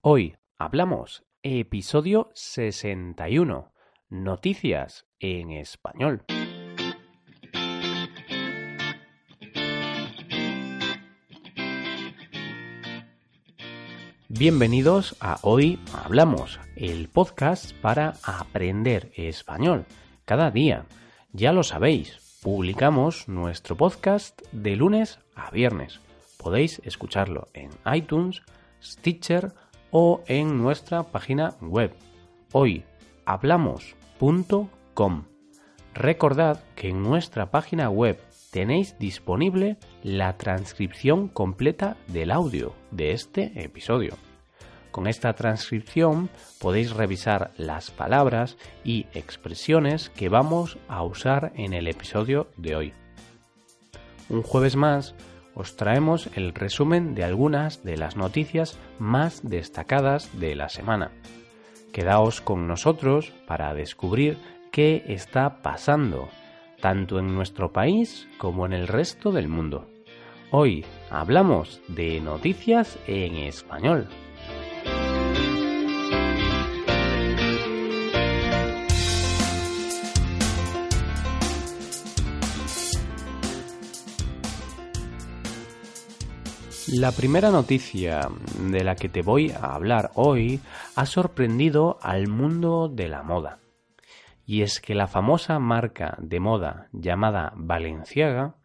[0.00, 3.72] Hoy hablamos episodio 61.
[4.08, 6.24] Noticias en español.
[14.28, 19.84] Bienvenidos a Hoy Hablamos, el podcast para aprender español
[20.24, 20.86] cada día.
[21.32, 25.98] Ya lo sabéis, publicamos nuestro podcast de lunes a viernes.
[26.36, 28.42] Podéis escucharlo en iTunes,
[28.80, 29.52] Stitcher
[29.90, 31.94] o en nuestra página web
[32.52, 35.24] hoyhablamos.com.
[35.94, 38.20] Recordad que en nuestra página web
[38.50, 44.14] tenéis disponible la transcripción completa del audio de este episodio.
[44.90, 51.88] Con esta transcripción podéis revisar las palabras y expresiones que vamos a usar en el
[51.88, 52.94] episodio de hoy.
[54.28, 55.14] Un jueves más
[55.58, 61.10] os traemos el resumen de algunas de las noticias más destacadas de la semana.
[61.92, 64.38] Quedaos con nosotros para descubrir
[64.70, 66.28] qué está pasando
[66.80, 69.88] tanto en nuestro país como en el resto del mundo.
[70.52, 74.06] Hoy hablamos de noticias en español.
[86.92, 90.60] La primera noticia de la que te voy a hablar hoy
[90.96, 93.58] ha sorprendido al mundo de la moda
[94.46, 98.56] y es que la famosa marca de moda llamada Balenciaga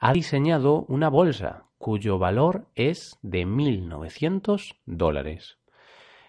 [0.00, 5.58] ha diseñado una bolsa cuyo valor es de 1.900 dólares.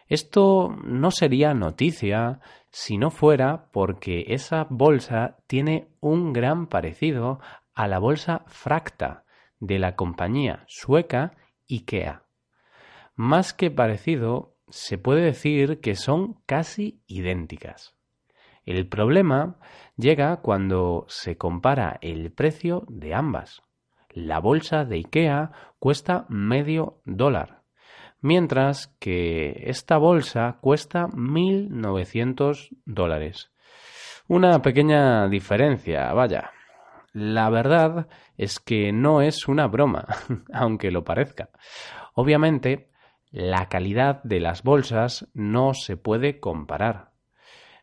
[0.08, 7.39] Esto no sería noticia si no fuera porque esa bolsa tiene un gran parecido
[7.73, 9.23] a la bolsa Fracta
[9.59, 11.33] de la compañía sueca
[11.69, 12.23] IKEA.
[13.15, 17.95] Más que parecido, se puede decir que son casi idénticas.
[18.65, 19.57] El problema
[19.97, 23.61] llega cuando se compara el precio de ambas.
[24.11, 27.61] La bolsa de IKEA cuesta medio dólar,
[28.21, 33.52] mientras que esta bolsa cuesta 1.900 dólares.
[34.27, 36.52] Una pequeña diferencia, vaya.
[37.14, 40.05] La verdad es que no es una broma,
[40.53, 41.49] aunque lo parezca.
[42.14, 42.89] Obviamente,
[43.31, 47.09] la calidad de las bolsas no se puede comparar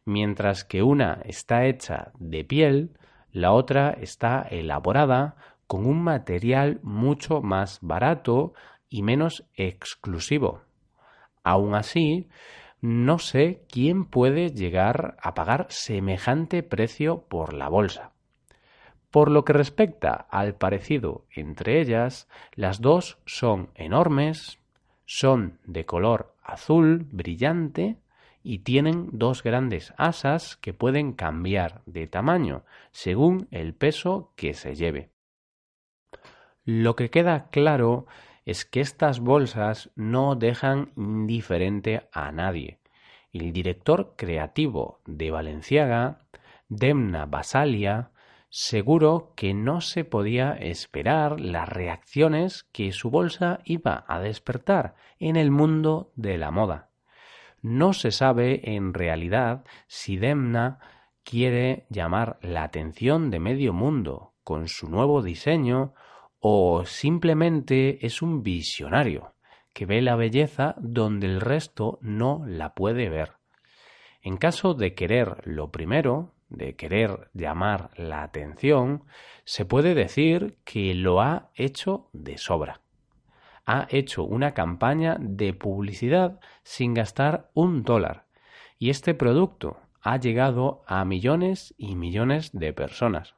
[0.06, 2.96] mientras que una está hecha de piel,
[3.30, 8.54] la otra está elaborada con un material mucho más barato
[8.88, 10.62] y menos exclusivo.
[11.42, 12.28] Aun así,
[12.80, 18.12] no sé quién puede llegar a pagar semejante precio por la bolsa.
[19.16, 24.58] Por lo que respecta al parecido entre ellas, las dos son enormes,
[25.06, 27.96] son de color azul brillante
[28.42, 34.74] y tienen dos grandes asas que pueden cambiar de tamaño según el peso que se
[34.74, 35.08] lleve.
[36.66, 38.04] Lo que queda claro
[38.44, 42.80] es que estas bolsas no dejan indiferente a nadie.
[43.32, 46.26] El director creativo de Valenciaga,
[46.68, 48.10] Demna Basalia,
[48.58, 55.36] seguro que no se podía esperar las reacciones que su bolsa iba a despertar en
[55.36, 56.88] el mundo de la moda.
[57.60, 60.78] No se sabe en realidad si Demna
[61.22, 65.92] quiere llamar la atención de medio mundo con su nuevo diseño
[66.40, 69.34] o simplemente es un visionario
[69.74, 73.32] que ve la belleza donde el resto no la puede ver.
[74.22, 79.04] En caso de querer lo primero, de querer llamar la atención,
[79.44, 82.80] se puede decir que lo ha hecho de sobra
[83.66, 88.26] ha hecho una campaña de publicidad sin gastar un dólar
[88.78, 93.34] y este producto ha llegado a millones y millones de personas.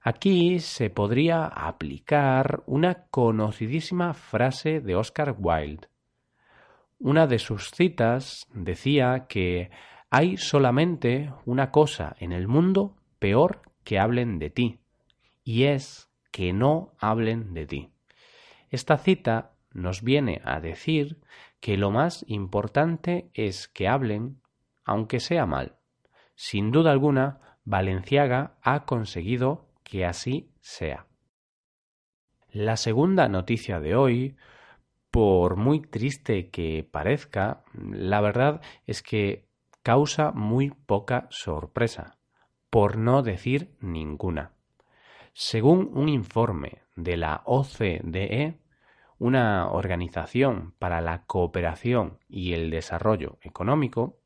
[0.00, 5.86] Aquí se podría aplicar una conocidísima frase de Oscar Wilde.
[6.98, 9.70] Una de sus citas decía que
[10.14, 14.80] hay solamente una cosa en el mundo peor que hablen de ti,
[15.42, 17.92] y es que no hablen de ti.
[18.68, 21.22] Esta cita nos viene a decir
[21.60, 24.42] que lo más importante es que hablen,
[24.84, 25.76] aunque sea mal.
[26.34, 31.06] Sin duda alguna, Valenciaga ha conseguido que así sea.
[32.50, 34.36] La segunda noticia de hoy,
[35.10, 39.50] por muy triste que parezca, la verdad es que
[39.82, 42.18] causa muy poca sorpresa,
[42.70, 44.52] por no decir ninguna.
[45.32, 48.58] Según un informe de la OCDE,
[49.18, 54.18] una organización para la cooperación y el desarrollo económico,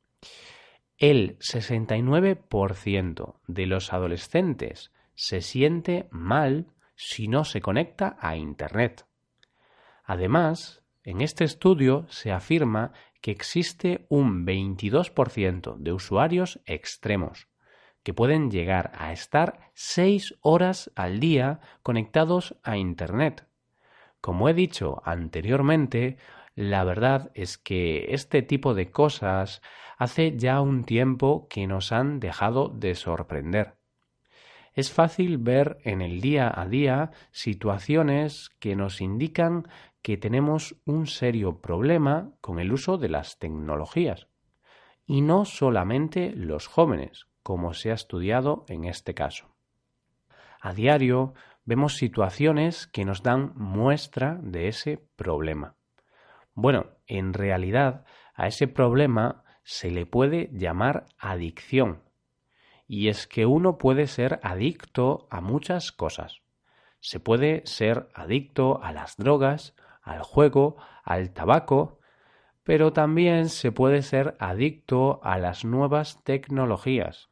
[0.98, 9.06] el 69% de los adolescentes se siente mal si no se conecta a Internet.
[10.04, 17.46] Además, en este estudio se afirma que existe un 22% de usuarios extremos,
[18.02, 23.46] que pueden llegar a estar 6 horas al día conectados a Internet.
[24.20, 26.16] Como he dicho anteriormente,
[26.56, 29.62] la verdad es que este tipo de cosas
[29.98, 33.75] hace ya un tiempo que nos han dejado de sorprender.
[34.76, 39.66] Es fácil ver en el día a día situaciones que nos indican
[40.02, 44.28] que tenemos un serio problema con el uso de las tecnologías.
[45.06, 49.56] Y no solamente los jóvenes, como se ha estudiado en este caso.
[50.60, 51.32] A diario
[51.64, 55.74] vemos situaciones que nos dan muestra de ese problema.
[56.52, 62.05] Bueno, en realidad a ese problema se le puede llamar adicción.
[62.86, 66.42] Y es que uno puede ser adicto a muchas cosas.
[67.00, 71.98] Se puede ser adicto a las drogas, al juego, al tabaco,
[72.62, 77.28] pero también se puede ser adicto a las nuevas tecnologías.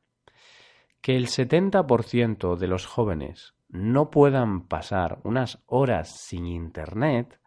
[1.00, 7.40] Que el 70% de los jóvenes no puedan pasar unas horas sin Internet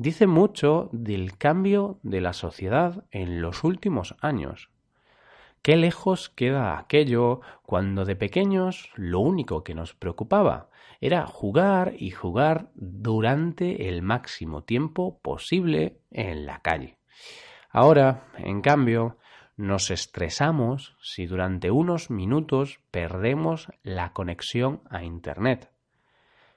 [0.00, 4.70] dice mucho del cambio de la sociedad en los últimos años.
[5.62, 10.70] Qué lejos queda aquello cuando de pequeños lo único que nos preocupaba
[11.02, 16.98] era jugar y jugar durante el máximo tiempo posible en la calle.
[17.68, 19.18] Ahora, en cambio,
[19.56, 25.70] nos estresamos si durante unos minutos perdemos la conexión a Internet.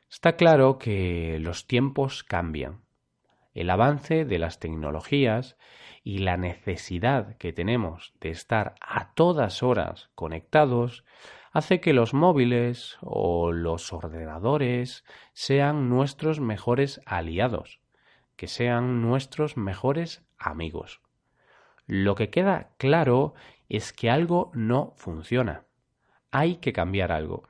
[0.10, 2.83] Está claro que los tiempos cambian
[3.54, 5.58] el avance de las tecnologías
[6.04, 11.06] y la necesidad que tenemos de estar a todas horas conectados
[11.52, 17.80] hace que los móviles o los ordenadores sean nuestros mejores aliados,
[18.36, 21.02] que sean nuestros mejores amigos.
[21.86, 23.36] Lo que queda claro
[23.70, 25.66] es que algo no funciona.
[26.32, 27.44] Hay que cambiar algo.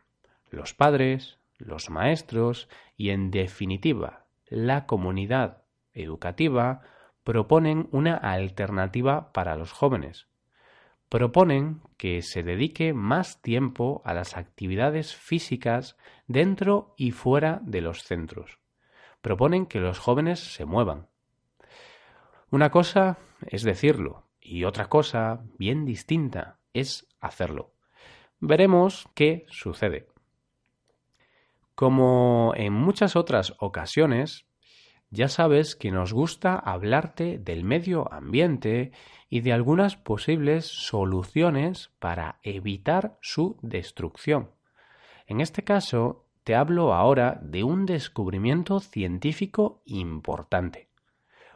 [0.50, 2.68] Los padres, los maestros
[2.98, 5.63] y, en definitiva, la comunidad
[5.94, 6.82] educativa
[7.24, 10.28] proponen una alternativa para los jóvenes.
[11.10, 15.96] Proponen que se dedique más tiempo a las actividades físicas
[16.28, 18.60] dentro y fuera de los centros.
[19.22, 21.08] Proponen que los jóvenes se muevan.
[22.50, 23.18] Una cosa
[23.48, 27.74] es decirlo y otra cosa bien distinta es hacerlo.
[28.40, 30.10] Veremos qué sucede.
[31.76, 34.46] Como en muchas otras ocasiones,
[35.14, 38.92] ya sabes que nos gusta hablarte del medio ambiente
[39.30, 44.50] y de algunas posibles soluciones para evitar su destrucción.
[45.28, 50.90] En este caso, te hablo ahora de un descubrimiento científico importante.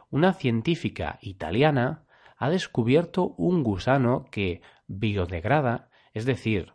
[0.08, 2.04] Una científica italiana
[2.36, 6.74] ha descubierto un gusano que biodegrada, es decir,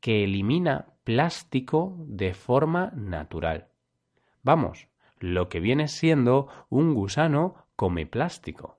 [0.00, 3.68] que elimina plástico de forma natural.
[4.42, 4.88] Vamos,
[5.18, 8.78] lo que viene siendo un gusano come plástico.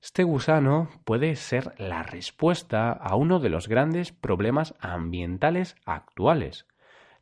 [0.00, 6.66] Este gusano puede ser la respuesta a uno de los grandes problemas ambientales actuales,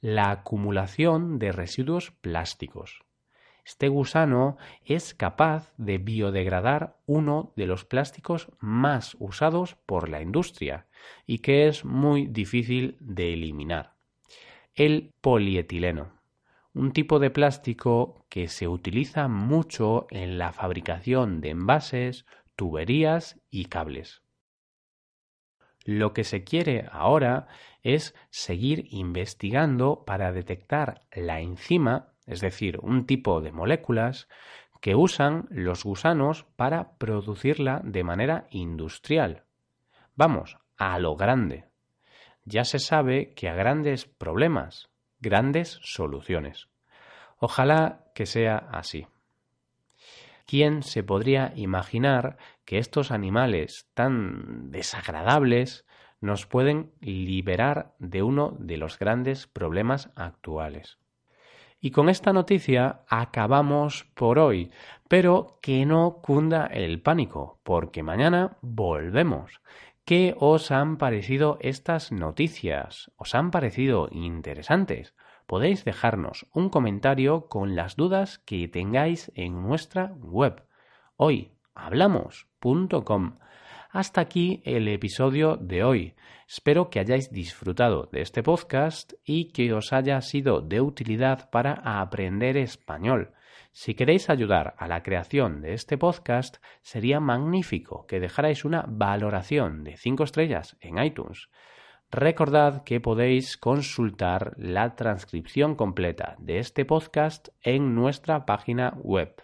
[0.00, 3.04] la acumulación de residuos plásticos.
[3.64, 10.86] Este gusano es capaz de biodegradar uno de los plásticos más usados por la industria
[11.26, 13.94] y que es muy difícil de eliminar,
[14.74, 16.23] el polietileno
[16.74, 22.26] un tipo de plástico que se utiliza mucho en la fabricación de envases,
[22.56, 24.22] tuberías y cables.
[25.84, 27.46] Lo que se quiere ahora
[27.82, 34.28] es seguir investigando para detectar la enzima, es decir, un tipo de moléculas
[34.80, 39.44] que usan los gusanos para producirla de manera industrial.
[40.16, 41.66] Vamos, a lo grande.
[42.44, 44.90] Ya se sabe que a grandes problemas,
[45.20, 46.68] grandes soluciones.
[47.38, 49.06] Ojalá que sea así.
[50.46, 55.86] ¿Quién se podría imaginar que estos animales tan desagradables
[56.20, 60.98] nos pueden liberar de uno de los grandes problemas actuales?
[61.80, 64.70] Y con esta noticia acabamos por hoy,
[65.08, 69.60] pero que no cunda el pánico, porque mañana volvemos.
[70.04, 73.10] ¿Qué os han parecido estas noticias?
[73.16, 75.14] ¿Os han parecido interesantes?
[75.46, 80.62] podéis dejarnos un comentario con las dudas que tengáis en nuestra web
[81.16, 83.38] hoyhablamos.com.
[83.90, 86.14] Hasta aquí el episodio de hoy.
[86.48, 91.74] Espero que hayáis disfrutado de este podcast y que os haya sido de utilidad para
[92.00, 93.30] aprender español.
[93.76, 99.82] Si queréis ayudar a la creación de este podcast, sería magnífico que dejarais una valoración
[99.82, 101.48] de 5 estrellas en iTunes.
[102.08, 109.42] Recordad que podéis consultar la transcripción completa de este podcast en nuestra página web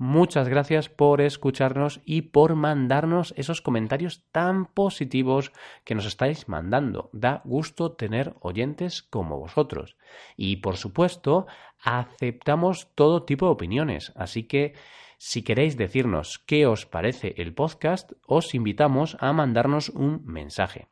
[0.00, 5.50] Muchas gracias por escucharnos y por mandarnos esos comentarios tan positivos
[5.82, 7.10] que nos estáis mandando.
[7.12, 9.96] Da gusto tener oyentes como vosotros.
[10.36, 11.48] Y por supuesto,
[11.82, 14.12] aceptamos todo tipo de opiniones.
[14.14, 14.74] Así que
[15.16, 20.86] si queréis decirnos qué os parece el podcast, os invitamos a mandarnos un mensaje.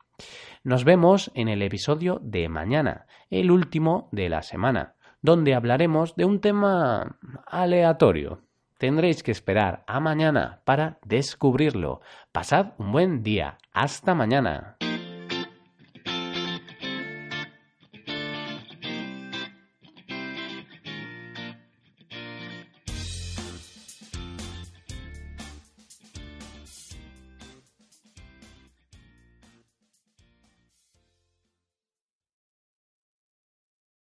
[0.65, 6.25] Nos vemos en el episodio de mañana, el último de la semana, donde hablaremos de
[6.25, 8.46] un tema aleatorio
[8.77, 12.01] Tendréis que esperar a mañana para descubrirlo.
[12.31, 13.57] Pasad un buen día.
[13.73, 14.77] Hasta mañana.